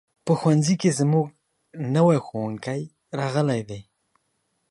[0.25, 1.25] په ښوونځي کې زموږ
[1.95, 2.81] نوی ښوونکی
[3.19, 3.81] راغلی دی.